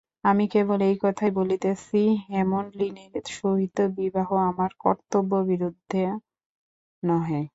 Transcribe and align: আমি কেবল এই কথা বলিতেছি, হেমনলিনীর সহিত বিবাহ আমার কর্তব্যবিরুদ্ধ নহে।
আমি 0.23 0.45
কেবল 0.47 0.79
এই 0.81 0.97
কথা 1.03 1.25
বলিতেছি, 1.35 1.99
হেমনলিনীর 2.27 3.25
সহিত 3.33 3.77
বিবাহ 3.97 4.29
আমার 4.49 4.71
কর্তব্যবিরুদ্ধ 4.79 5.91
নহে। 7.03 7.41